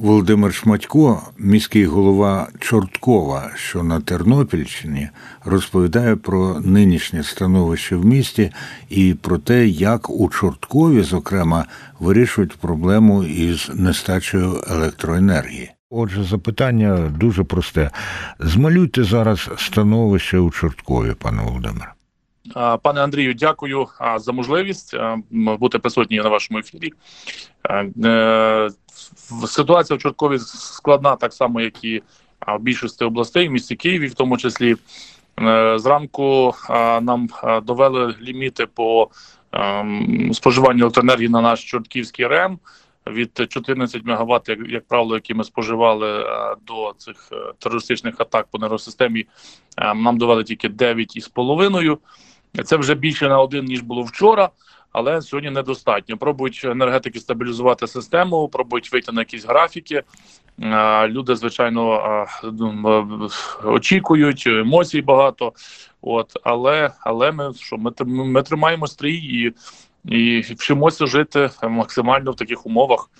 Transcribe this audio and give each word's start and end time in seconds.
Володимир 0.00 0.54
Шматько, 0.54 1.22
міський 1.38 1.84
голова 1.84 2.48
Чорткова, 2.58 3.50
що 3.54 3.82
на 3.82 4.00
Тернопільщині, 4.00 5.08
розповідає 5.44 6.16
про 6.16 6.60
нинішнє 6.60 7.22
становище 7.22 7.96
в 7.96 8.04
місті 8.04 8.52
і 8.88 9.14
про 9.14 9.38
те, 9.38 9.66
як 9.66 10.10
у 10.10 10.28
Чорткові, 10.28 11.02
зокрема, 11.02 11.64
вирішують 11.98 12.56
проблему 12.56 13.24
із 13.24 13.70
нестачею 13.74 14.64
електроенергії. 14.70 15.70
Отже, 15.90 16.24
запитання 16.24 17.12
дуже 17.18 17.44
просте: 17.44 17.90
змалюйте 18.38 19.04
зараз 19.04 19.50
становище 19.56 20.38
у 20.38 20.50
Чорткові, 20.50 21.14
пане 21.18 21.42
Володимире. 21.42 21.92
Пане 22.82 23.00
Андрію, 23.00 23.34
дякую 23.34 23.86
за 24.16 24.32
можливість 24.32 24.96
бути 25.30 25.78
присутній 25.78 26.18
на 26.18 26.28
вашому 26.28 26.60
ефірі. 26.60 26.92
Е, 28.04 28.70
ситуація 29.46 29.96
в 29.96 30.00
Чорткові 30.00 30.38
складна, 30.38 31.16
так 31.16 31.32
само, 31.32 31.60
як 31.60 31.84
і 31.84 32.02
в 32.46 32.58
більшості 32.58 33.04
областей, 33.04 33.48
в 33.48 33.52
місті 33.52 33.76
Києві, 33.76 34.06
в 34.06 34.14
тому 34.14 34.38
числі. 34.38 34.76
Е, 35.40 35.78
зранку 35.78 36.54
нам 37.00 37.28
довели 37.62 38.14
ліміти 38.22 38.66
по 38.66 39.10
ем, 39.52 40.30
споживанню 40.34 40.80
електроенергії 40.80 41.28
на 41.28 41.40
наш 41.40 41.64
Чортківський 41.64 42.26
РЕМ 42.26 42.58
від 43.06 43.46
14 43.48 44.02
МВт, 44.04 44.48
як, 44.68 44.86
правило, 44.86 45.14
які 45.14 45.34
ми 45.34 45.44
споживали 45.44 46.26
до 46.66 46.94
цих 46.98 47.28
е, 47.32 47.36
терористичних 47.58 48.14
атак 48.18 48.46
по 48.50 48.58
нейросистемі, 48.58 49.26
нам 49.94 50.18
довели 50.18 50.44
тільки 50.44 50.68
9,5. 50.68 51.98
Це 52.64 52.76
вже 52.76 52.94
більше 52.94 53.28
на 53.28 53.40
один 53.40 53.64
ніж 53.64 53.80
було 53.80 54.02
вчора, 54.02 54.50
але 54.92 55.22
сьогодні 55.22 55.50
недостатньо. 55.50 56.16
Пробують 56.16 56.60
енергетики 56.64 57.20
стабілізувати 57.20 57.86
систему, 57.86 58.48
пробують 58.48 58.92
вийти 58.92 59.12
на 59.12 59.20
якісь 59.20 59.44
графіки. 59.44 60.02
Люди, 61.06 61.36
звичайно, 61.36 62.26
ну, 62.52 63.28
очікують, 63.64 64.46
емоцій 64.46 65.02
багато. 65.02 65.52
От, 66.02 66.32
але 66.42 66.90
але 67.00 67.32
ми 67.32 67.54
що 67.54 67.76
ми 67.76 67.92
ми 68.04 68.42
тримаємо 68.42 68.86
стрій 68.86 69.16
і, 69.16 69.52
і 70.04 70.40
вчимося 70.40 71.06
жити 71.06 71.50
максимально 71.62 72.32
в 72.32 72.36
таких 72.36 72.66
умовах. 72.66 73.10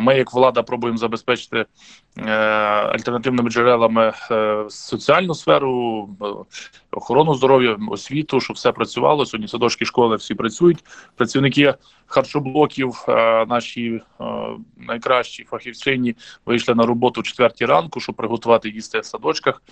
Ми, 0.00 0.16
як 0.16 0.32
влада, 0.32 0.62
пробуємо 0.62 0.98
забезпечити 0.98 1.64
е, 2.18 2.30
альтернативними 2.30 3.50
джерелами 3.50 4.12
е, 4.30 4.64
соціальну 4.68 5.34
сферу, 5.34 6.08
е, 6.22 6.26
охорону 6.90 7.34
здоров'я, 7.34 7.78
освіту, 7.90 8.40
щоб 8.40 8.56
все 8.56 8.72
працювало. 8.72 9.26
Сьогодні 9.26 9.48
садочки 9.48 9.84
школи 9.84 10.16
всі 10.16 10.34
працюють. 10.34 10.84
Працівники 11.16 11.74
харчоблоків, 12.06 13.04
наші 13.48 14.00
найкращі 14.76 15.44
фахівчині 15.44 16.16
вийшли 16.46 16.74
на 16.74 16.86
роботу 16.86 17.20
в 17.20 17.24
четвертій 17.24 17.66
ранку, 17.66 18.00
щоб 18.00 18.14
приготувати 18.14 18.68
їсти 18.68 19.00
в 19.00 19.04
садочках. 19.04 19.62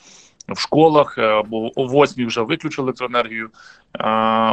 В 0.48 0.60
школах 0.60 1.18
або 1.18 1.80
о 1.80 1.86
восьмій 1.86 2.26
вже 2.26 2.40
виключили 2.40 2.86
електроенергію. 2.86 3.48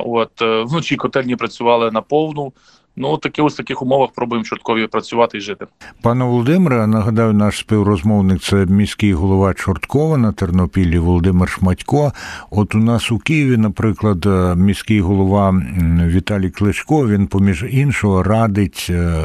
От 0.06 0.32
вночі 0.42 0.96
котельні 0.96 1.36
працювали 1.36 1.92
на 1.92 2.02
повну. 2.02 2.54
Ну 2.96 3.18
таки 3.18 3.42
ось 3.42 3.54
в 3.54 3.58
таких 3.58 3.82
умовах 3.82 4.12
пробуємо 4.12 4.46
чорткові 4.46 4.88
працювати 4.88 5.38
і 5.38 5.42
жити. 5.42 5.66
Пане 6.02 6.26
Володимире, 6.26 6.88
нагадаю, 6.88 7.34
наш 7.34 7.58
співрозмовник 7.58 8.42
це 8.42 8.66
міський 8.66 9.14
голова 9.14 9.54
Чорткова 9.54 10.18
на 10.18 10.32
Тернопіллі 10.32 11.00
Володимир 11.00 11.50
Шматько. 11.50 12.14
От 12.50 12.76
у 12.76 12.78
нас 12.78 13.12
у 13.12 13.20
Києві, 13.20 13.58
наприклад, 13.58 14.26
міський 14.58 15.02
голова 15.02 15.62
Віталій 16.08 16.50
Кличко, 16.50 17.08
він 17.08 17.28
поміж 17.28 17.66
іншого 17.70 18.24
радить 18.24 18.88
е, 18.90 19.24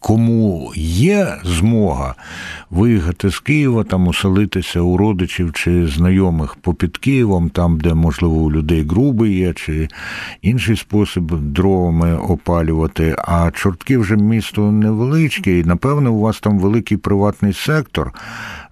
кому 0.00 0.72
є 0.76 1.36
змога 1.44 2.14
виїхати 2.70 3.30
з 3.30 3.40
Києва, 3.40 3.84
там 3.84 4.08
оселитися 4.08 4.80
у 4.80 4.96
родичів 4.96 5.52
чи 5.52 5.86
знайомих 5.86 6.54
попід 6.54 6.98
Києвом, 6.98 7.50
там, 7.50 7.80
де, 7.80 7.94
можливо, 7.94 8.34
у 8.34 8.52
людей 8.52 8.86
груби 8.88 9.30
є, 9.30 9.52
чи 9.52 9.88
інший 10.42 10.76
спосіб 10.76 11.32
дровами 11.32 12.16
опалювати. 12.16 13.16
А 13.18 13.50
чортки 13.50 13.98
вже 13.98 14.16
місто 14.16 14.72
невеличке, 14.72 15.58
і 15.58 15.64
напевно 15.64 16.12
у 16.12 16.20
вас 16.20 16.40
там 16.40 16.58
великий 16.58 16.96
приватний 16.96 17.52
сектор. 17.52 18.12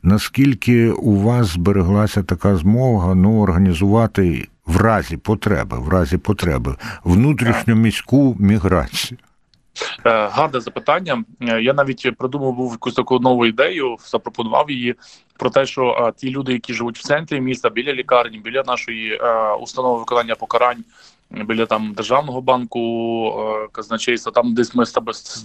Наскільки 0.03 0.91
у 0.91 1.17
вас 1.17 1.47
збереглася 1.47 2.23
така 2.23 2.57
змога 2.57 3.15
ну, 3.15 3.41
організувати 3.41 4.49
в 4.67 4.77
разі 4.77 5.17
потреби, 5.17 5.79
в 5.79 5.89
разі 5.89 6.17
потреби 6.17 6.77
внутрішньоміську 7.05 8.37
міграцію? 8.39 9.19
Е, 10.07 10.29
гарне 10.29 10.61
запитання. 10.61 11.25
Е, 11.41 11.63
я 11.63 11.75
навіть 11.75 12.17
придумав 12.19 12.53
був 12.53 12.73
якусь 12.73 12.95
таку 12.95 13.19
нову 13.19 13.47
ідею, 13.47 13.97
запропонував 14.01 14.71
її 14.71 14.95
про 15.39 15.51
те, 15.51 15.67
що 15.67 16.13
ті 16.17 16.31
люди, 16.31 16.53
які 16.53 16.75
живуть 16.75 16.99
в 16.99 17.03
центрі 17.03 17.41
міста, 17.41 17.71
біля 17.71 17.93
лікарні, 17.93 18.39
біля 18.39 18.63
нашої 18.67 19.21
установи 19.61 19.99
виконання 19.99 20.35
покарань 20.35 20.85
біля 21.31 21.67
там 21.67 21.93
державного 21.93 22.41
банку 22.41 22.81
е, 23.29 23.69
казначейства, 23.73 24.33
там 24.33 24.55
десь 24.55 24.75
ми 24.75 24.85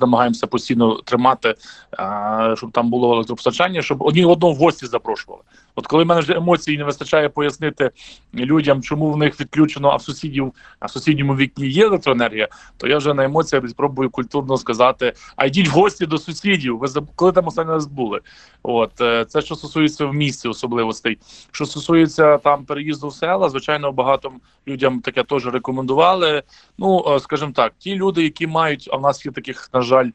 намагаємося 0.01 0.47
постійно 0.47 0.95
тримати, 0.95 1.55
е, 1.99 2.53
щоб 2.57 2.71
там 2.71 2.89
було 2.89 3.13
електропостачання, 3.13 3.81
щоб 3.81 4.01
одні 4.01 4.25
одного 4.25 4.53
в 4.53 4.57
гості 4.57 4.85
запрошували. 4.85 5.43
От 5.75 5.87
коли 5.87 6.03
в 6.03 6.07
мене 6.07 6.21
вже 6.21 6.33
емоцій 6.33 6.77
не 6.77 6.83
вистачає 6.83 7.29
пояснити 7.29 7.91
людям, 8.33 8.81
чому 8.81 9.11
в 9.11 9.17
них 9.17 9.39
відключено, 9.39 9.89
а 9.89 9.95
в 9.95 10.01
сусідів 10.01 10.53
а 10.79 10.85
в 10.85 10.91
сусідньому 10.91 11.35
вікні 11.35 11.67
є 11.67 11.85
електроенергія, 11.85 12.47
то 12.77 12.87
я 12.87 12.97
вже 12.97 13.13
на 13.13 13.23
емоціях 13.23 13.69
спробую 13.69 14.09
культурно 14.09 14.57
сказати: 14.57 15.13
а 15.35 15.45
йдіть 15.45 15.67
в 15.67 15.71
гості 15.71 16.05
до 16.05 16.17
сусідів. 16.17 16.77
Ви 16.77 16.87
коли 17.15 17.31
там 17.31 17.47
останній 17.47 17.71
раз 17.71 17.85
були? 17.85 18.19
От 18.63 19.01
е, 19.01 19.25
це 19.25 19.41
що 19.41 19.55
стосується 19.55 20.05
в 20.05 20.13
місті 20.13 20.47
особливостей. 20.47 21.17
Що 21.51 21.65
стосується 21.65 22.37
там 22.37 22.65
переїзду 22.65 23.07
в 23.07 23.13
села, 23.13 23.49
звичайно, 23.49 23.91
багато 23.91 24.31
людям 24.67 25.01
таке 25.01 25.23
теж 25.23 25.47
рекомендую 25.47 25.72
рекомендували. 25.73 26.43
Ну, 26.77 27.05
е, 27.07 27.19
скажімо 27.19 27.51
так, 27.55 27.73
ті 27.79 27.95
люди, 27.95 28.23
які 28.23 28.47
мають, 28.47 28.89
а 28.91 28.97
в 28.97 29.01
нас 29.01 29.25
є 29.25 29.31
таких, 29.31 29.69
на 29.73 29.81
жаль, 29.81 30.09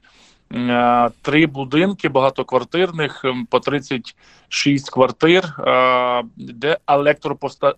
е, 0.53 1.11
три 1.23 1.47
будинки 1.47 2.09
багатоквартирних 2.09 3.25
по 3.51 3.61
36 3.61 4.91
квартир, 4.91 5.45
е, 5.45 6.23
де 6.37 6.79
електропоста 6.87 7.75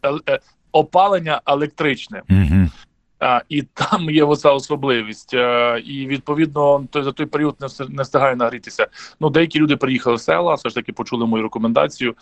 опалення 0.72 1.40
електричне. 1.46 2.22
А, 3.20 3.40
І 3.48 3.62
там 3.62 4.10
є 4.10 4.24
оця 4.24 4.52
особливість, 4.52 5.34
а, 5.34 5.78
і 5.84 6.06
відповідно 6.06 6.86
той 6.90 7.02
за 7.02 7.12
той 7.12 7.26
період 7.26 7.56
не 7.60 7.86
не 7.88 8.02
встигає 8.02 8.36
нагрітися. 8.36 8.86
Ну 9.20 9.30
деякі 9.30 9.58
люди 9.58 9.76
приїхали 9.76 10.16
в 10.16 10.20
села, 10.20 10.54
все 10.54 10.68
ж 10.68 10.74
таки 10.74 10.92
почули 10.92 11.26
мою 11.26 11.42
рекомендацію. 11.42 12.14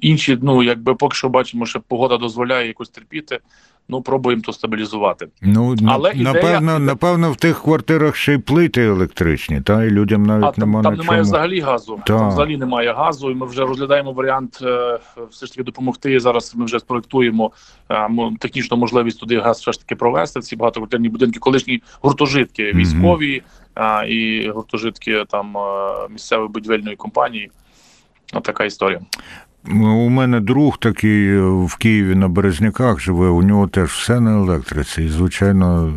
Інші, 0.00 0.38
ну 0.42 0.62
якби 0.62 0.94
поки 0.94 1.16
що 1.16 1.28
бачимо, 1.28 1.66
що 1.66 1.80
погода 1.80 2.16
дозволяє 2.16 2.66
якось 2.66 2.88
терпіти 2.88 3.40
ну 3.88 4.02
пробуємо 4.02 4.42
то 4.42 4.52
стабілізувати. 4.52 5.28
Ну 5.42 5.76
але 5.86 6.14
напевно, 6.14 6.72
ідея... 6.72 6.78
напевно, 6.78 7.32
в 7.32 7.36
тих 7.36 7.62
квартирах 7.62 8.16
ще 8.16 8.34
й 8.34 8.38
плити 8.38 8.84
електричні, 8.84 9.60
та 9.60 9.84
і 9.84 9.90
людям 9.90 10.22
навіть 10.22 10.44
а, 10.44 10.60
немає 10.60 10.82
там, 10.82 10.92
там 10.96 11.04
немає 11.04 11.22
взагалі 11.22 11.60
газу. 11.60 12.00
Та. 12.06 12.18
Там 12.18 12.28
взагалі 12.28 12.56
немає 12.56 12.92
газу, 12.92 13.30
і 13.30 13.34
ми 13.34 13.46
вже 13.46 13.62
розглядаємо 13.62 14.12
варіант 14.12 14.58
е, 14.62 14.98
все 15.30 15.46
ж 15.46 15.52
таки 15.52 15.62
допомогти. 15.62 16.20
Зараз 16.20 16.54
ми 16.56 16.64
вже 16.64 16.80
спроектуємо 16.80 17.52
е, 17.90 18.08
технічну 18.38 18.76
можливість 18.76 19.20
туди 19.20 19.40
газ 19.40 19.60
все 19.60 19.72
ж 19.72 19.80
таки 19.80 19.96
провести. 19.96 20.40
Ці 20.40 20.56
багатоквартирні 20.56 21.08
будинки, 21.08 21.38
колишні 21.38 21.82
гуртожитки 22.00 22.72
військові 22.72 23.42
mm-hmm. 23.76 24.04
і 24.04 24.50
гуртожитки 24.50 25.24
там 25.28 25.56
е, 25.56 25.60
місцевої 26.10 26.48
будівельної 26.48 26.96
компанії. 26.96 27.50
Така 28.42 28.64
історія. 28.64 29.00
У 29.66 30.08
мене 30.08 30.40
друг 30.40 30.78
такий 30.78 31.28
е, 31.28 31.40
в 31.40 31.76
Києві 31.76 32.14
на 32.14 32.28
Березняках 32.28 33.00
живе, 33.00 33.28
у 33.28 33.42
нього 33.42 33.66
теж 33.66 33.90
все 33.90 34.20
на 34.20 34.32
електриці. 34.32 35.02
І, 35.02 35.08
звичайно, 35.08 35.92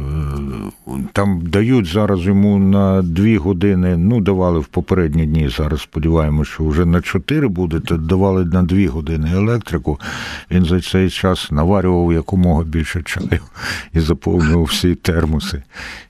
е, 0.88 0.92
там 1.14 1.42
дають 1.42 1.86
зараз 1.86 2.20
йому 2.20 2.60
на 2.60 3.02
дві 3.02 3.38
години, 3.38 3.98
ну, 3.98 4.22
давали 4.22 4.60
в 4.60 4.66
попередні 4.66 5.26
дні. 5.26 5.50
Зараз 5.50 5.82
сподіваємося, 5.82 6.52
що 6.52 6.66
вже 6.66 6.86
на 6.86 7.02
чотири 7.02 7.48
буде, 7.48 7.80
то 7.80 7.98
давали 7.98 8.46
на 8.46 8.64
дві 8.64 8.88
години 8.88 9.32
електрику. 9.34 10.00
Він 10.52 10.66
за 10.66 10.82
цей 10.82 11.10
час 11.10 11.52
наварював 11.52 12.14
якомога 12.14 12.64
більше 12.64 13.02
чаю 13.02 13.40
і 13.94 14.00
заповнював 14.00 14.64
всі 14.64 14.96
термоси, 14.96 15.64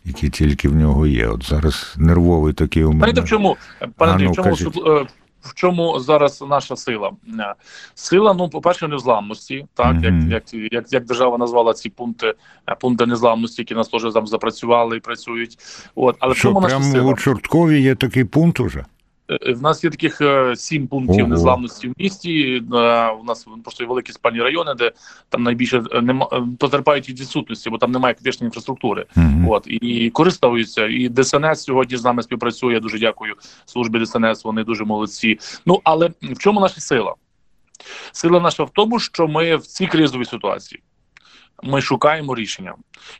які 0.05 0.29
тільки 0.29 0.69
в 0.69 0.75
нього 0.75 1.07
є. 1.07 1.27
От 1.27 1.49
зараз 1.49 1.95
нервовий 1.97 2.53
такий 2.53 2.83
у 2.83 2.91
мене. 2.91 3.21
В 3.21 3.25
чому, 3.25 3.57
пане 3.97 4.11
Андрій, 4.11 4.27
в 4.27 4.55
чому 4.57 5.05
в 5.41 5.53
чому 5.53 5.99
зараз 5.99 6.43
наша 6.49 6.75
сила? 6.75 7.11
Е, 7.39 7.53
сила, 7.95 8.33
ну, 8.33 8.49
по-перше, 8.49 8.87
незламності, 8.87 9.65
так 9.73 9.95
mm 9.95 10.03
-hmm. 10.03 10.31
як 10.31 10.53
як, 10.53 10.73
як 10.73 10.93
як 10.93 11.05
держава 11.05 11.37
назвала 11.37 11.73
ці 11.73 11.89
пункти 11.89 12.33
е, 12.69 12.75
пункти 12.75 13.05
незламності, 13.05 13.61
які 13.61 13.75
нас 13.75 13.87
теж 13.87 14.13
там 14.13 14.27
запрацювали 14.27 14.97
і 14.97 14.99
працюють. 14.99 15.57
От, 15.95 16.15
але 16.19 16.35
Що, 16.35 16.55
прямо 16.55 17.09
у 17.09 17.15
Чорткові 17.15 17.81
є 17.81 17.95
такий 17.95 18.23
пункт 18.23 18.59
уже? 18.59 18.85
Е, 19.31 19.53
в 19.53 19.61
нас 19.61 19.83
є 19.83 19.89
таких 19.89 20.21
е, 20.21 20.55
сім 20.55 20.87
пунктів 20.87 21.19
Ого. 21.19 21.27
незламності 21.27 21.87
в 21.87 21.93
місті. 21.97 22.63
Е, 22.73 23.09
У 23.11 23.23
нас 23.23 23.47
просто 23.63 23.83
є 23.83 23.87
великі 23.87 24.13
спальні 24.13 24.41
райони, 24.41 24.73
де 24.73 24.91
там 25.29 25.43
найбільше 25.43 25.83
нема 26.01 26.25
потерпають 26.59 27.09
від 27.09 27.19
відсутності, 27.19 27.69
бо 27.69 27.77
там 27.77 27.91
немає 27.91 28.13
критичної 28.13 28.47
інфраструктури. 28.47 29.05
Мгм. 29.15 29.49
От 29.49 29.67
і 29.67 30.09
користуються. 30.09 30.87
І 30.87 31.09
ДСНС 31.09 31.63
сьогодні 31.63 31.97
з 31.97 32.03
нами 32.03 32.23
співпрацює. 32.23 32.79
Дуже 32.79 32.99
дякую 32.99 33.35
службі 33.65 34.05
ДСНС. 34.05 34.43
Вони 34.43 34.63
дуже 34.63 34.83
молодці. 34.85 35.39
Ну 35.65 35.81
але 35.83 36.11
в 36.21 36.37
чому 36.37 36.59
наша 36.59 36.81
сила? 36.81 37.15
Сила 38.11 38.39
наша 38.39 38.63
в 38.63 38.69
тому, 38.69 38.99
що 38.99 39.27
ми 39.27 39.55
в 39.55 39.61
цій 39.61 39.87
кризовій 39.87 40.25
ситуації. 40.25 40.81
Ми 41.63 41.81
шукаємо 41.81 42.35
рішення. 42.35 42.75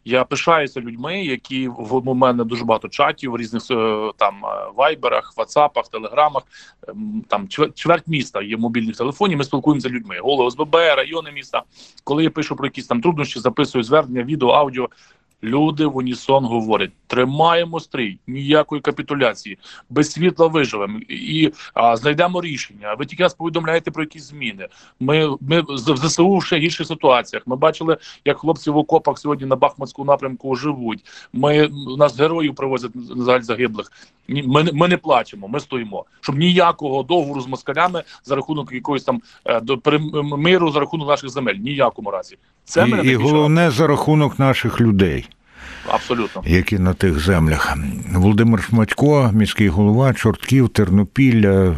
Я 0.06 0.24
пишаюся 0.24 0.82
людьми, 0.82 1.24
які 1.24 1.68
в 1.68 2.10
у 2.10 2.14
мене 2.14 2.44
дуже 2.44 2.66
багато 2.66 2.88
чатів 2.88 3.32
в 3.32 3.38
різних 3.38 3.64
е, 3.72 4.12
там 4.18 4.46
е, 4.46 4.72
вайберах, 4.76 5.34
ватсапах, 5.38 5.88
телеграмах. 5.88 6.44
ем, 6.88 7.24
Там 7.28 7.48
чверть 7.76 8.08
міста 8.08 8.42
є 8.42 8.58
мобільних 8.58 8.98
телефонів. 8.98 9.38
Ми 9.38 9.44
спілкуємося 9.44 9.90
з 9.90 9.92
людьми. 9.92 10.20
Голови 10.20 10.52
СББ, 10.52 10.76
райони 10.76 11.32
міста. 11.32 11.64
Коли 12.04 12.24
я 12.24 12.30
пишу 12.30 12.56
про 12.56 12.66
якісь 12.66 12.88
там 12.88 13.02
труднощі, 13.02 13.40
записую 13.40 13.84
звернення, 13.84 14.24
відео, 14.24 14.50
аудіо. 14.50 14.90
Люди 15.44 15.86
в 15.86 15.98
унісон 15.98 16.46
говорять: 16.46 16.92
тримаємо 17.08 17.80
стрій, 17.80 18.18
ніякої 18.28 18.82
капітуляції, 18.82 19.58
без 19.90 20.12
світла 20.12 20.48
виживемо 20.48 21.00
і 21.10 21.54
а, 21.74 21.98
знайдемо 21.98 22.42
рішення. 22.42 22.96
Ви 23.00 23.06
тільки 23.06 23.24
нас 23.24 23.34
повідомляєте 23.34 23.92
про 23.92 24.04
якісь 24.04 24.24
зміни. 24.24 24.68
Ми, 25.00 25.38
ми 25.42 25.62
в 25.62 25.98
ЗСУ 25.98 26.38
в 26.38 26.46
ще 26.46 26.58
гірших 26.58 26.88
ситуаціях. 26.88 27.44
Ми 27.48 27.56
бачили, 27.56 27.98
як 28.26 28.38
хлопці 28.38 28.70
в 28.72 28.78
окопах 28.78 29.20
сьогодні 29.20 29.46
на 29.46 29.56
Бахмутському 29.56 30.06
напрямку 30.06 30.56
живуть. 30.56 31.06
Ми 31.34 31.68
у 31.68 31.98
нас 31.98 32.20
героїв 32.20 32.56
привозять 32.56 32.92
на 32.96 33.26
жаль 33.26 33.42
загиблих. 33.42 33.92
Ми, 34.28 34.70
ми 34.74 34.88
не 34.88 34.98
плачемо, 34.98 35.48
ми 35.48 35.60
стоїмо. 35.60 36.06
Щоб 36.22 36.38
ніякого 36.38 37.04
договору 37.04 37.42
з 37.42 37.48
москалями 37.48 38.04
за 38.24 38.36
рахунок 38.36 38.74
якоїсь 38.74 39.04
там 39.04 39.22
е, 39.46 39.60
до 39.62 39.80
миру 40.38 40.72
за 40.72 40.80
рахунок 40.80 41.08
наших 41.08 41.30
земель. 41.30 41.56
Ніякому 41.56 42.12
разі. 42.12 42.38
Це 42.64 42.86
мене 42.86 43.04
І, 43.04 43.12
і 43.12 43.16
головне 43.16 43.72
за 43.72 43.88
рахунок 43.88 44.40
наших 44.40 44.82
людей. 44.82 45.28
Абсолютно. 45.88 46.44
які 46.46 46.80
на 46.80 46.94
тих 46.94 47.20
землях. 47.20 47.78
Володимир 48.14 48.64
Шматько, 48.64 49.32
міський 49.34 49.68
голова, 49.68 50.14
Чортків, 50.14 50.70
Тернопілля. 50.70 51.76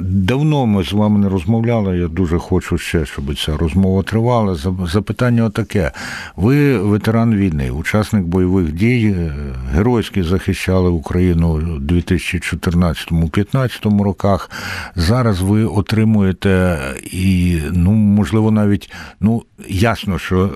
Давно 0.00 0.66
ми 0.66 0.84
з 0.84 0.92
вами 0.92 1.18
не 1.18 1.28
розмовляли. 1.28 1.98
Я 1.98 2.08
дуже 2.08 2.38
хочу 2.38 2.78
ще, 2.78 3.06
щоб 3.06 3.38
ця 3.38 3.56
розмова 3.56 4.02
тривала. 4.02 4.54
Запитання 4.86 5.44
отаке. 5.44 5.92
Ви 6.36 6.78
ветеран 6.78 7.34
війни, 7.34 7.70
учасник 7.70 8.24
бойових 8.24 8.72
дій, 8.72 9.14
е, 9.18 9.34
геройськи 9.72 10.22
захищали 10.22 10.90
Україну 10.90 11.48
у 11.48 11.60
2014-2015 11.80 14.02
роках. 14.02 14.50
Зараз 14.96 15.40
ви 15.40 15.64
отримуєте 15.64 16.78
і, 17.04 17.58
ну, 17.72 17.92
можливо, 17.92 18.50
навіть 18.50 18.92
ну, 19.20 19.42
ясно, 19.68 20.18
що. 20.18 20.50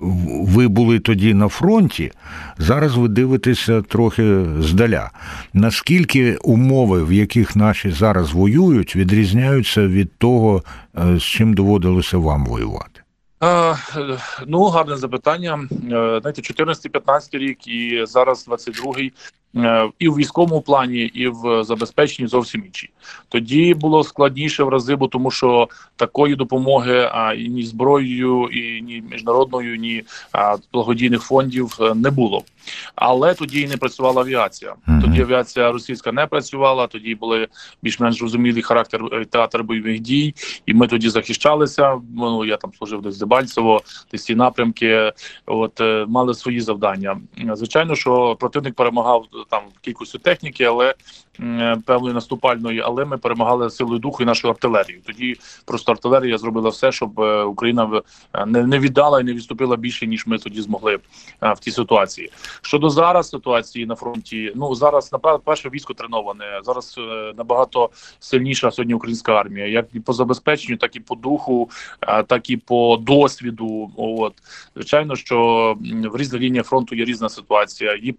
Ви 0.00 0.68
були 0.68 0.98
тоді 0.98 1.34
на 1.34 1.48
фронті, 1.48 2.12
зараз 2.58 2.96
ви 2.96 3.08
дивитеся 3.08 3.82
трохи 3.82 4.44
здаля. 4.60 5.10
Наскільки 5.52 6.36
умови, 6.36 7.04
в 7.04 7.12
яких 7.12 7.56
наші 7.56 7.90
зараз 7.90 8.32
воюють, 8.32 8.96
відрізняються 8.96 9.86
від 9.86 10.18
того, 10.18 10.62
е, 10.98 11.18
з 11.18 11.22
чим 11.22 11.54
доводилося 11.54 12.18
вам 12.18 12.46
воювати? 12.46 13.00
Е, 13.42 13.76
ну, 14.46 14.64
гарне 14.64 14.96
запитання. 14.96 15.68
Е, 15.72 15.76
знаєте, 16.20 16.42
14-15 16.42 17.38
рік 17.38 17.68
і 17.68 18.04
зараз 18.06 18.48
22-й 18.48 19.06
е, 19.06 19.10
і 19.98 20.08
в 20.08 20.16
військовому 20.16 20.60
плані, 20.60 20.98
і 20.98 21.28
в 21.28 21.64
забезпеченні 21.64 22.28
зовсім 22.28 22.64
інші. 22.66 22.90
Тоді 23.28 23.74
було 23.74 24.04
складніше 24.04 24.64
в 24.64 24.68
рази, 24.68 24.96
бо 24.96 25.08
тому 25.08 25.30
що 25.30 25.68
такої 25.96 26.34
допомоги 26.34 27.10
а, 27.12 27.32
і 27.32 27.48
ні 27.48 27.64
зброєю, 27.64 28.48
і 28.48 28.82
ні 28.82 29.02
міжнародною, 29.10 29.76
ні 29.76 30.04
а, 30.32 30.56
благодійних 30.72 31.22
фондів 31.22 31.78
е, 31.80 31.94
не 31.94 32.10
було. 32.10 32.44
Але 32.94 33.34
тоді 33.34 33.60
і 33.60 33.66
не 33.66 33.76
працювала 33.76 34.22
авіація. 34.22 34.74
Тоді 35.02 35.20
авіація 35.22 35.72
російська 35.72 36.12
не 36.12 36.26
працювала. 36.26 36.86
Тоді 36.86 37.14
були 37.14 37.48
більш-менш 37.82 38.18
зрозумілий 38.18 38.62
характер 38.62 39.04
е, 39.12 39.24
театр 39.24 39.62
бойових 39.62 40.00
дій, 40.00 40.34
і 40.66 40.74
ми 40.74 40.86
тоді 40.86 41.08
захищалися. 41.08 42.00
Ну 42.16 42.44
я 42.44 42.56
там 42.56 42.72
служив 42.78 43.02
десь 43.02 43.18
Дебальцево, 43.18 43.82
десь 44.12 44.24
ці 44.24 44.34
напрямки. 44.34 45.12
От 45.46 45.80
е, 45.80 46.04
мали 46.08 46.34
свої 46.34 46.60
завдання. 46.60 47.20
Звичайно, 47.52 47.94
що 47.94 48.36
противник 48.40 48.74
перемагав 48.74 49.24
е, 49.34 49.47
там 49.48 49.62
кількістю 49.80 50.18
техніки, 50.18 50.64
але 50.64 50.94
е, 51.40 51.76
певної 51.86 52.14
наступальної, 52.14 52.80
але 52.80 53.04
ми 53.04 53.18
перемагали 53.18 53.70
силою 53.70 53.98
духу 53.98 54.22
і 54.22 54.26
нашою 54.26 54.52
артилерією. 54.52 55.02
Тоді 55.06 55.36
просто 55.64 55.92
артилерія 55.92 56.38
зробила 56.38 56.70
все, 56.70 56.92
щоб 56.92 57.20
е, 57.20 57.42
Україна 57.42 58.02
е, 58.34 58.46
не, 58.46 58.78
віддала 58.78 59.20
і 59.20 59.24
не 59.24 59.32
відступила 59.32 59.76
більше, 59.76 60.06
ніж 60.06 60.26
ми 60.26 60.38
тоді 60.38 60.60
змогли 60.60 60.98
в 61.40 61.58
тій 61.60 61.70
ситуації. 61.70 62.30
Щодо 62.62 62.90
зараз 62.90 63.28
ситуації 63.28 63.86
на 63.86 63.94
фронті, 63.94 64.52
ну 64.54 64.74
зараз 64.74 65.12
направду 65.12 65.42
перше 65.44 65.68
військо 65.68 65.94
треноване. 65.94 66.60
Зараз 66.64 67.00
набагато 67.36 67.90
сильніша 68.20 68.70
сьогодні 68.70 68.94
українська 68.94 69.32
армія, 69.32 69.66
як 69.66 69.86
і 69.92 70.00
по 70.00 70.12
забезпеченню, 70.12 70.76
так 70.76 70.96
і 70.96 71.00
по 71.00 71.14
духу, 71.14 71.70
так 72.26 72.50
і 72.50 72.56
по 72.56 72.96
досвіду. 72.96 73.90
От 73.96 74.34
звичайно, 74.74 75.16
що 75.16 75.76
в 76.12 76.16
різних 76.16 76.42
лініях 76.42 76.66
фронту 76.66 76.94
є 76.94 77.04
різна 77.04 77.28
ситуація. 77.28 77.94
І 77.94 78.14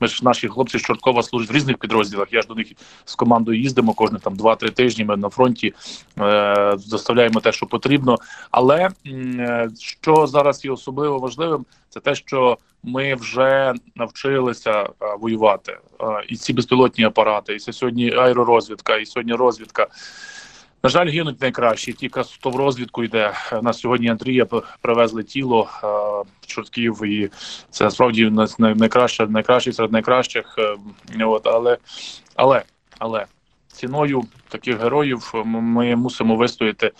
ми 0.00 0.06
ж 0.06 0.24
наші 0.24 0.48
хлопці 0.48 0.63
з 0.68 0.82
Чорткова 0.82 1.22
служать 1.22 1.50
в 1.50 1.54
різних 1.54 1.78
підрозділах. 1.78 2.28
Я 2.32 2.42
ж 2.42 2.48
до 2.48 2.54
них 2.54 2.66
з 3.04 3.14
командою 3.14 3.60
їздимо 3.60 3.92
кожні 3.92 4.18
там 4.18 4.34
2-3 4.34 4.70
тижні. 4.70 5.04
Ми 5.04 5.16
на 5.16 5.28
фронті 5.28 5.74
е, 6.18 6.76
доставляємо 6.86 7.40
те, 7.40 7.52
що 7.52 7.66
потрібно. 7.66 8.18
Але 8.50 8.90
е, 9.06 9.68
що 9.78 10.26
зараз 10.26 10.64
є 10.64 10.70
особливо 10.70 11.18
важливим, 11.18 11.66
це 11.88 12.00
те, 12.00 12.14
що 12.14 12.58
ми 12.82 13.14
вже 13.14 13.74
навчилися 13.94 14.82
е, 14.82 14.88
воювати. 15.20 15.72
Е, 16.00 16.06
і 16.28 16.36
ці 16.36 16.52
безпілотні 16.52 17.04
апарати, 17.04 17.54
і 17.54 17.58
це 17.58 17.72
сьогодні 17.72 18.14
аеророзвідка, 18.14 18.96
і 18.96 19.06
сьогодні 19.06 19.32
розвідка. 19.32 19.86
На 20.84 20.90
жаль, 20.90 21.08
гинуть 21.08 21.40
найкращі. 21.40 21.92
Тільки 21.92 22.22
хто 22.22 22.50
в 22.50 22.56
розвідку 22.56 23.04
йде. 23.04 23.32
На 23.62 23.72
сьогодні 23.72 24.08
Андрія 24.08 24.46
привезли 24.80 25.22
тіло 25.22 25.68
в 26.42 26.46
чортків, 26.46 27.04
і 27.04 27.30
це 27.70 27.90
справді 27.90 28.32
найкраще, 28.58 29.26
найкращий 29.26 29.72
серед 29.72 29.92
найкращих. 29.92 30.54
Е, 31.18 31.24
от, 31.24 31.46
але, 31.46 31.78
але, 32.34 32.62
але 32.98 33.26
ціною 33.74 34.22
таких 34.48 34.80
героїв 34.82 35.32
ми 35.44 35.96
мусимо 35.96 36.36
вистояти, 36.36 36.92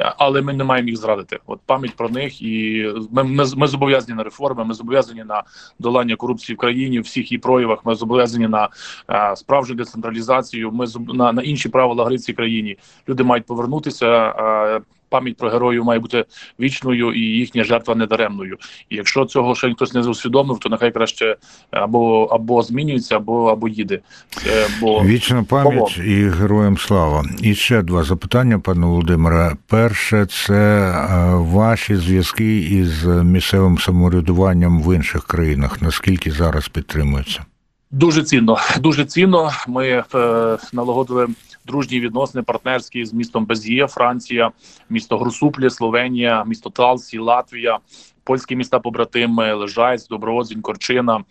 е, 0.00 0.14
але 0.18 0.42
ми 0.42 0.52
не 0.52 0.64
маємо 0.64 0.88
їх 0.88 0.98
зрадити. 0.98 1.38
От 1.46 1.60
пам'ять 1.66 1.96
про 1.96 2.08
них, 2.08 2.42
і 2.42 2.86
ми, 3.10 3.24
ми, 3.24 3.44
ми 3.56 3.66
зобов'язані 3.66 4.16
на 4.16 4.22
реформи. 4.22 4.64
Ми 4.64 4.74
зобов'язані 4.74 5.24
на 5.24 5.42
долання 5.78 6.16
корупції 6.16 6.56
в 6.56 6.58
країні, 6.58 7.00
всіх 7.00 7.32
її 7.32 7.38
проявах. 7.38 7.78
Ми 7.84 7.94
зобов'язані 7.94 8.48
на 8.48 8.68
е, 9.10 9.36
справжню 9.36 9.74
децентралізацію. 9.74 10.72
Ми 10.72 10.86
на, 11.14 11.32
на 11.32 11.42
інші 11.42 11.68
правила 11.68 12.04
гри 12.04 12.16
в 12.16 12.20
цій 12.20 12.32
країні. 12.32 12.76
Люди 13.08 13.24
мають 13.24 13.46
повернутися. 13.46 14.34
е, 14.38 14.80
Пам'ять 15.10 15.36
про 15.36 15.50
героїв 15.50 15.84
має 15.84 16.00
бути 16.00 16.24
вічною 16.60 17.12
і 17.12 17.20
їхня 17.20 17.64
жертва 17.64 17.94
недаремною. 17.94 18.56
І 18.90 18.96
якщо 18.96 19.24
цього 19.24 19.54
ще 19.54 19.74
хтось 19.74 19.94
не 19.94 20.00
усвідомив, 20.00 20.58
то 20.58 20.68
нехай 20.68 20.92
краще 20.92 21.36
або 21.70 22.24
або 22.24 22.62
змінюється, 22.62 23.16
або 23.16 23.46
або 23.46 23.68
їде. 23.68 23.98
Це, 24.30 24.66
бо 24.80 25.02
Вічна 25.04 25.42
пам'ять 25.42 25.98
і 25.98 26.28
героям 26.28 26.78
слава. 26.78 27.24
І 27.42 27.54
ще 27.54 27.82
два 27.82 28.02
запитання, 28.02 28.58
пане 28.58 28.86
Володимире. 28.86 29.56
Перше, 29.66 30.26
це 30.26 30.80
е, 30.80 31.34
ваші 31.34 31.96
зв'язки 31.96 32.58
із 32.58 33.04
місцевим 33.04 33.78
самоврядуванням 33.78 34.82
в 34.82 34.96
інших 34.96 35.24
країнах. 35.24 35.82
Наскільки 35.82 36.30
зараз 36.30 36.68
підтримуються? 36.68 37.44
Дуже 37.90 38.22
цінно, 38.22 38.58
дуже 38.80 39.04
цінно. 39.04 39.50
Ми 39.68 40.04
е, 40.14 40.58
налагодили 40.72 41.28
дружні 41.70 42.00
відносини 42.00 42.42
партнерські 42.42 43.04
з 43.04 43.12
містом 43.12 43.46
Без'є, 43.46 43.86
Франція, 43.86 44.50
місто 44.88 45.18
Грусуплі, 45.18 45.70
Словенія, 45.70 46.44
місто 46.44 46.70
Талсі, 46.70 47.18
Латвія, 47.18 47.78
польські 48.24 48.56
міста 48.56 48.78
побратими, 48.78 49.54
Лежайць, 49.54 50.08
Доброодзінь, 50.08 50.62
Корчина, 50.62 51.24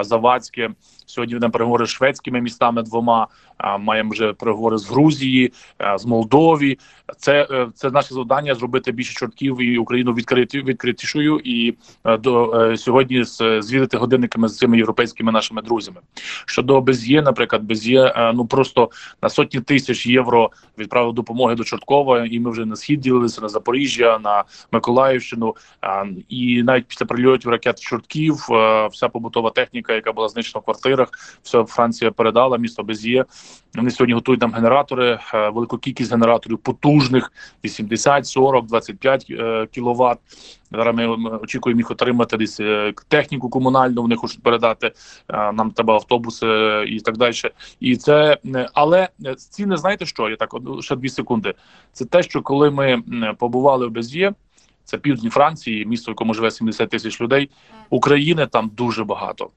Завадське. 0.00 0.70
Сьогодні 1.06 1.34
ведемо 1.34 1.50
переговори 1.52 1.86
з 1.86 1.90
шведськими 1.90 2.40
містами 2.40 2.82
двома. 2.82 3.26
Маємо 3.78 4.10
вже 4.10 4.32
переговори 4.32 4.78
з 4.78 4.90
Грузії, 4.90 5.52
з 5.96 6.06
Молдові. 6.06 6.78
Це, 7.16 7.46
е, 7.50 7.68
це 7.74 7.90
наше 7.90 8.14
завдання 8.14 8.54
зробити 8.54 8.92
більше 8.92 9.14
чортків 9.14 9.60
і 9.60 9.78
Україну 9.78 10.14
відкриті, 10.14 10.62
відкритішою 10.62 11.40
і 11.44 11.74
е, 12.04 12.16
до 12.16 12.60
е, 12.60 12.76
сьогодні 12.76 13.24
звірити 13.58 13.96
годинниками 13.96 14.48
з 14.48 14.56
цими 14.56 14.76
європейськими 14.76 15.32
нашими 15.32 15.62
друзями. 15.62 16.00
Щодо 16.46 16.80
Без'є, 16.80 17.22
наприклад, 17.22 17.62
Без'є 17.62 18.32
ну 18.34 18.46
просто 18.46 18.90
на 19.22 19.28
сотні 19.28 19.60
тисяч 19.60 20.06
євро 20.06 20.50
відправив 20.78 21.12
допомоги 21.12 21.54
до 21.54 21.64
Чорткова, 21.64 22.26
і 22.26 22.40
ми 22.40 22.50
вже 22.50 22.64
на 22.64 22.76
схід 22.76 23.00
ділилися 23.00 23.40
на 23.40 23.48
Запоріжжя, 23.48 24.18
на 24.24 24.44
Миколаївщину. 24.72 25.56
І 26.28 26.62
навіть 26.62 26.86
після 26.86 27.06
прильотів 27.06 27.50
ракет 27.50 27.80
чортків 27.80 28.34
вся 28.90 29.08
побутова 29.12 29.47
бойова 29.48 29.50
техніка, 29.50 29.92
яка 29.92 30.12
була 30.12 30.28
знищена 30.28 30.60
в 30.60 30.64
квартирах. 30.64 31.08
Все 31.42 31.64
Франція 31.64 32.10
передала 32.10 32.58
місто 32.58 32.82
Без'є. 32.82 33.24
Вони 33.74 33.90
сьогодні 33.90 34.14
готують 34.14 34.40
нам 34.40 34.52
генератори, 34.52 35.18
е, 35.34 35.48
велику 35.50 35.78
кількість 35.78 36.10
генераторів 36.10 36.58
потужних 36.58 37.32
80, 37.64 38.26
40, 38.26 38.66
25 38.66 39.26
е, 39.30 39.66
кіловат. 39.66 40.18
Зараз 40.72 40.96
ми 40.96 41.06
очікуємо 41.42 41.80
їх 41.80 41.90
отримати 41.90 42.36
десь 42.36 42.60
е, 42.60 42.92
техніку 43.08 43.48
комунальну. 43.48 44.02
Вони 44.02 44.16
хочуть 44.16 44.42
передати. 44.42 44.92
Е, 45.28 45.52
Нам 45.52 45.70
треба 45.70 45.94
автобуси 45.94 46.46
і 46.88 47.00
так 47.00 47.16
далі. 47.16 47.34
І 47.80 47.96
це 47.96 48.38
але 48.74 49.08
ціни, 49.50 49.76
знаєте 49.76 50.06
що? 50.06 50.28
Я 50.28 50.36
так 50.36 50.54
ще 50.80 50.96
дві 50.96 51.08
секунди. 51.08 51.54
Це 51.92 52.04
те, 52.04 52.22
що 52.22 52.42
коли 52.42 52.70
ми 52.70 53.02
побували 53.38 53.86
в 53.86 53.90
Без'є, 53.90 54.32
це 54.88 54.98
півдні 54.98 55.30
Франції, 55.30 55.86
місто, 55.86 56.10
в 56.10 56.12
якому 56.12 56.34
живе 56.34 56.50
70 56.50 56.90
тисяч 56.90 57.20
людей. 57.20 57.50
України 57.90 58.46
там 58.46 58.70
дуже 58.74 59.04
багато. 59.04 59.50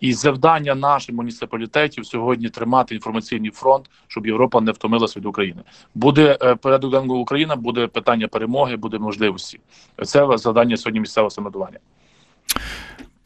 І 0.00 0.12
завдання 0.12 0.74
наших 0.74 1.14
муніципалітетів 1.14 2.06
сьогодні 2.06 2.48
тримати 2.48 2.94
інформаційний 2.94 3.50
фронт, 3.50 3.90
щоб 4.06 4.26
Європа 4.26 4.60
не 4.60 4.72
втомилася 4.72 5.20
від 5.20 5.26
України. 5.26 5.62
Буде 5.94 6.38
е, 6.42 6.54
порядок 6.54 7.10
Україна, 7.10 7.56
буде 7.56 7.86
питання 7.86 8.28
перемоги, 8.28 8.76
буде 8.76 8.98
можливості. 8.98 9.60
Це 10.04 10.38
завдання 10.38 10.76
сьогодні 10.76 11.00
місцевого 11.00 11.30
самоврядування. 11.30 11.78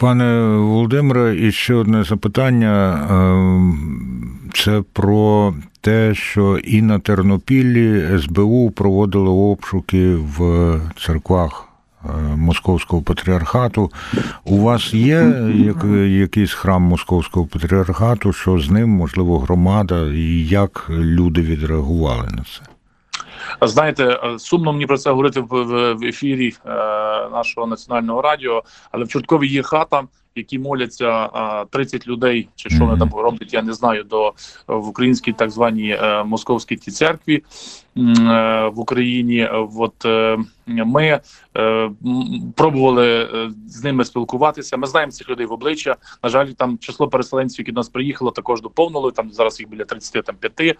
Пане 0.00 0.40
Володимире, 0.56 1.36
і 1.40 1.52
ще 1.52 1.74
одне 1.74 2.04
запитання. 2.04 3.06
Ем, 3.10 4.50
Це 4.54 4.82
про 4.92 5.54
те, 5.80 6.14
що 6.14 6.58
і 6.58 6.82
на 6.82 6.98
Тернопіллі 6.98 8.18
СБУ 8.18 8.70
проводило 8.70 9.50
обшуки 9.50 10.14
в 10.14 10.74
церквах 11.06 11.68
е, 12.04 12.08
Московського 12.36 13.02
патріархату. 13.02 13.90
У 14.44 14.58
вас 14.58 14.94
є 14.94 15.34
як, 15.54 15.84
якийсь 16.08 16.52
храм 16.52 16.82
Московського 16.82 17.46
патріархату, 17.46 18.32
що 18.32 18.58
з 18.58 18.70
ним, 18.70 18.90
можливо, 18.90 19.38
громада, 19.38 20.06
і 20.12 20.46
як 20.46 20.86
люди 20.90 21.40
відреагували 21.40 22.28
на 22.30 22.42
це? 22.42 22.77
Знаєте, 23.62 24.04
е, 24.04 24.38
сумно 24.38 24.72
мені 24.72 24.86
про 24.86 24.98
це 24.98 25.10
говорити 25.10 25.40
в, 25.40 25.46
в, 25.46 25.94
в 25.94 26.04
ефірі 26.04 26.54
е, 26.66 26.70
нашого 27.32 27.66
національного 27.66 28.22
радіо, 28.22 28.62
але 28.90 29.04
в 29.04 29.08
Чорткові 29.08 29.48
є 29.48 29.62
хата, 29.62 30.02
які 30.34 30.58
моляться 30.58 31.30
е, 31.34 31.66
30 31.70 32.06
людей, 32.06 32.48
чи 32.54 32.70
що 32.70 32.84
вони 32.84 32.98
там 32.98 33.10
роблять, 33.14 33.54
я 33.54 33.62
не 33.62 33.72
знаю, 33.72 34.04
до 34.04 34.32
в 34.66 34.88
українській 34.88 35.32
так 35.32 35.50
званій 35.50 35.90
е, 35.90 36.24
московській 36.24 36.76
ті 36.76 36.90
церкві. 36.90 37.34
е, 37.36 37.42
в 37.98 38.80
Україні. 38.80 39.38
Е, 39.38 39.66
От 39.76 40.04
е, 40.04 40.38
ми 40.66 41.20
е, 41.56 41.90
пробували 42.54 43.28
е, 43.34 43.50
з 43.66 43.84
ними 43.84 44.04
спілкуватися. 44.04 44.76
Ми 44.76 44.86
знаємо 44.86 45.12
цих 45.12 45.28
людей 45.28 45.46
в 45.46 45.52
обличчя. 45.52 45.96
На 46.22 46.28
жаль, 46.28 46.46
там 46.46 46.78
число 46.78 47.08
переселенців, 47.08 47.60
які 47.60 47.72
до 47.72 47.78
нас 47.78 47.88
приїхало, 47.88 48.30
також 48.30 48.62
доповнили. 48.62 49.12
Там 49.12 49.32
зараз 49.32 49.60
їх 49.60 49.68
біля 49.68 49.84
35. 49.84 50.60
Е, 50.60 50.76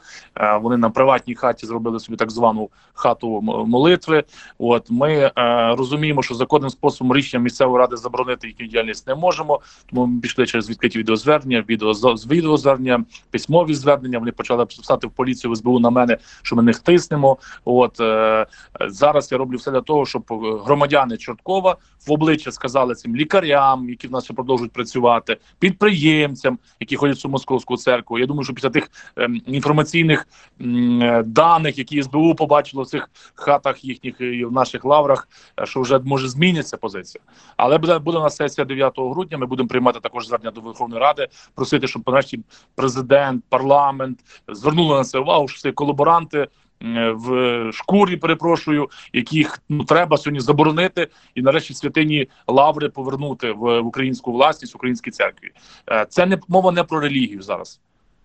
Вони 0.63 0.77
на 0.77 0.91
приватній 0.91 1.35
хаті 1.35 1.67
зробили 1.67 2.01
собі 2.01 2.17
так 2.17 2.31
звану 2.31 2.71
хату 2.95 3.41
молитви. 3.43 4.25
От 4.59 4.91
ми 4.91 5.13
е, 5.13 5.33
розуміємо, 5.79 6.23
що 6.23 6.35
законним 6.35 6.71
способом 6.71 7.17
рішення 7.17 7.43
місцевої 7.43 7.79
ради 7.79 7.97
заборонити 7.97 8.47
їхню 8.47 8.67
діяльність 8.67 9.07
не 9.07 9.15
можемо. 9.15 9.61
Тому 9.91 10.07
ми 10.07 10.21
пішли 10.21 10.47
через 10.47 10.71
відкриті 10.71 10.99
відеозвернення, 10.99 11.65
відео 11.69 11.93
відеозвернення, 12.31 13.05
письмові 13.31 13.75
звернення. 13.75 14.19
Вони 14.19 14.33
почали 14.33 14.67
писати 14.67 15.07
в 15.07 15.11
поліцію 15.11 15.53
в 15.53 15.57
СБУ 15.57 15.79
на 15.79 15.91
мене, 15.91 16.19
що 16.43 16.57
ми 16.57 16.63
них 16.63 16.77
тиснемо. 17.09 17.39
От 17.65 18.01
е, 18.01 18.47
зараз 18.81 19.33
я 19.33 19.39
роблю 19.39 19.57
все 19.57 19.71
для 19.71 19.81
того, 19.81 20.07
щоб 20.07 20.23
е, 20.31 20.35
громадяни 20.65 21.17
Чорткова 21.17 21.77
в 22.07 22.13
обличчя 22.13 22.53
сказали 22.53 22.95
цим 22.95 23.17
лікарям, 23.17 23.91
які 23.91 24.09
в 24.09 24.13
нас 24.13 24.25
ще 24.25 24.35
продовжують 24.35 24.73
працювати, 24.73 25.37
підприємцям, 25.59 26.59
які 26.81 26.97
ходять 26.97 27.17
в 27.17 27.21
цю 27.21 27.29
московську 27.29 27.77
церкву. 27.77 28.19
Я 28.19 28.27
думаю, 28.27 28.45
що 28.45 28.55
після 28.55 28.71
тих 28.71 28.91
ем, 29.17 29.41
інформаційних 29.47 30.29
е, 30.61 31.23
даних, 31.27 31.79
які 31.79 32.03
СБУ 32.03 32.35
побачило 32.35 32.83
в 32.83 32.87
цих 32.87 33.11
хатах 33.35 33.85
їхніх 33.85 34.21
і 34.21 34.45
в 34.45 34.53
наших 34.53 34.85
лаврах, 34.85 35.29
е, 35.61 35.67
що 35.67 35.81
вже 35.81 35.99
може 35.99 36.29
зміниться 36.29 36.77
позиція. 36.77 37.23
Але 37.57 37.79
буде 37.79 37.99
буде 37.99 38.19
у 38.19 38.23
нас 38.23 38.37
сесія 38.37 38.65
9 38.65 38.93
грудня. 38.97 39.39
Ми 39.39 39.47
будемо 39.47 39.69
приймати 39.69 40.01
також 40.01 40.27
звернення 40.27 40.51
до 40.51 40.61
Верховної 40.61 41.01
Ради, 41.01 41.29
просити, 41.55 41.87
щоб 41.87 42.03
нарешті 42.07 42.41
президент, 42.75 43.45
парламент 43.49 44.19
звернули 44.49 44.97
на 44.97 45.05
це 45.05 45.19
увагу, 45.19 45.49
що 45.49 45.61
це 45.61 45.73
колаборанти. 45.73 46.49
Е, 46.83 47.11
В 47.11 47.73
шкурі 47.73 48.17
перепрошую, 48.17 48.89
яких 49.13 49.59
ну 49.69 49.85
треба 49.85 50.17
сьогодні 50.17 50.41
заборонити, 50.41 51.09
і 51.35 51.43
нарешті 51.43 51.75
святині 51.75 52.29
лаври 52.47 52.89
повернути 52.89 53.53
в, 53.53 53.81
в 53.81 53.87
українську 53.87 54.33
власність, 54.33 54.75
українській 54.75 55.11
церкві. 55.11 55.51
Е, 55.91 56.07
Це 56.09 56.27
не 56.27 56.39
мова 56.49 56.73
не 56.73 56.85
про 56.85 57.01
релігію 57.01 57.43
зараз. 57.43 57.81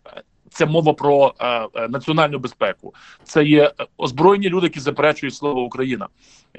Е, 0.07 0.21
Це 0.49 0.65
мова 0.65 0.93
про 0.93 1.33
е, 1.39 1.87
національну 1.89 2.39
безпеку. 2.39 2.93
Це 3.23 3.43
є 3.43 3.71
озброєні 3.97 4.49
люди, 4.49 4.65
які 4.65 4.79
заперечують 4.79 5.35
слово 5.35 5.61
Україна. 5.61 6.07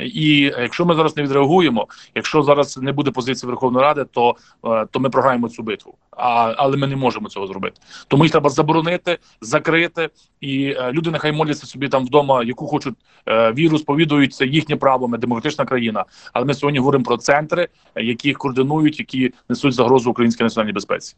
І 0.01 0.39
якщо 0.39 0.85
ми 0.85 0.95
зараз 0.95 1.17
не 1.17 1.23
відреагуємо, 1.23 1.89
якщо 2.15 2.43
зараз 2.43 2.79
не 2.79 2.93
буде 2.93 3.11
позиції 3.11 3.51
Верховної 3.51 3.83
Ради, 3.83 4.05
то, 4.05 4.37
е, 4.65 4.87
то 4.91 5.01
ми 5.01 5.11
програємо 5.11 5.49
цю 5.49 5.63
битву. 5.63 5.95
А, 6.16 6.54
але 6.56 6.76
ми 6.76 6.87
не 6.87 6.97
можемо 6.97 7.28
цього 7.28 7.47
зробити. 7.47 7.80
Тому 8.09 8.25
їх 8.25 8.33
треба 8.33 8.50
заборонити, 8.50 9.18
закрити, 9.40 10.09
і 10.40 10.64
е, 10.64 10.92
люди 10.92 11.11
нехай 11.11 11.33
моляться 11.33 11.66
собі 11.66 11.88
там 11.88 12.06
вдома, 12.06 12.42
яку 12.42 12.66
хочуть 12.66 12.94
е, 13.28 13.52
віру, 13.52 13.78
сповідують 13.78 14.35
це 14.35 14.47
їхнє 14.47 14.76
право. 14.76 15.09
Ми 15.09 15.18
демократична 15.18 15.64
країна. 15.64 16.04
Але 16.33 16.44
ми 16.47 16.54
сьогодні 16.54 16.78
говоримо 16.78 17.04
про 17.04 17.16
центри, 17.16 17.68
які 17.97 18.33
координують, 18.33 18.99
які 18.99 19.33
несуть 19.49 19.75
загрозу 19.75 20.11
українській 20.11 20.44
національній 20.44 20.73
безпеці. 20.73 21.16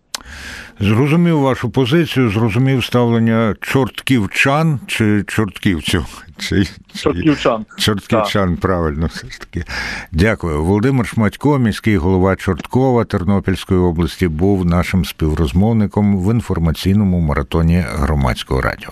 Зрозумів 0.81 1.41
вашу 1.41 1.71
позицію, 1.71 2.31
зрозумів 2.31 2.85
ставлення 2.85 3.57
чортківчан 3.61 4.81
чи 4.87 5.25
чортківців. 5.27 6.26
Чи, 6.39 6.65
чи... 6.65 6.99
Чортківчан. 6.99 7.67
Чортківчан, 7.79 8.57
правильно, 8.57 9.07
все 9.07 9.31
ж 9.31 9.41
таки. 9.41 9.65
Дякую. 10.13 10.65
Володимир 10.65 11.07
Шматько, 11.07 11.59
міський 11.59 11.97
голова 11.97 12.37
Чорткова 12.37 13.05
Тернопільської 13.05 13.81
області, 13.81 14.29
був 14.29 14.65
нашим 14.65 15.05
співрозмовником 15.05 16.19
в 16.19 16.33
інформаційному 16.35 17.21
маратоні 17.21 17.85
громадського 17.89 18.61
радіо. 18.61 18.91